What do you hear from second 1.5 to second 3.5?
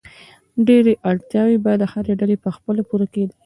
به د هرې ډلې په خپله پوره کېدې.